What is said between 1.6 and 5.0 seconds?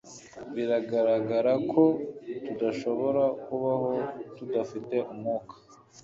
ko tudashobora kubaho tudafite